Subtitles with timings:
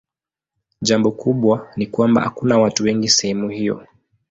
[0.81, 3.85] Jambo kubwa ni kwamba hakuna watu wengi sehemu hiyo.